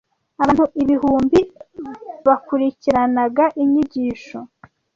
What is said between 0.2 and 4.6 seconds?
Abantu ibihumbi bakurikiranaga inyigisho,